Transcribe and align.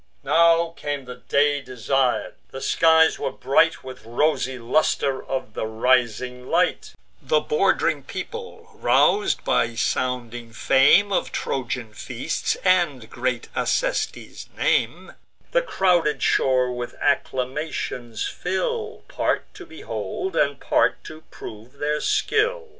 Now 0.23 0.71
came 0.75 1.05
the 1.05 1.17
day 1.17 1.61
desir'd. 1.61 2.33
The 2.49 2.59
skies 2.59 3.19
were 3.19 3.29
bright 3.31 3.83
With 3.83 4.03
rosy 4.03 4.57
luster 4.57 5.23
of 5.23 5.53
the 5.53 5.67
rising 5.67 6.49
light: 6.49 6.95
The 7.21 7.39
bord'ring 7.39 8.01
people, 8.01 8.71
rous'd 8.73 9.43
by 9.43 9.75
sounding 9.75 10.53
fame 10.53 11.13
Of 11.13 11.31
Trojan 11.31 11.93
feasts 11.93 12.55
and 12.63 13.11
great 13.11 13.49
Acestes' 13.55 14.49
name, 14.57 15.13
The 15.51 15.61
crowded 15.61 16.23
shore 16.23 16.71
with 16.75 16.95
acclamations 16.99 18.27
fill, 18.27 19.03
Part 19.07 19.53
to 19.53 19.67
behold, 19.67 20.35
and 20.35 20.59
part 20.59 21.03
to 21.03 21.21
prove 21.29 21.73
their 21.73 22.01
skill. 22.01 22.69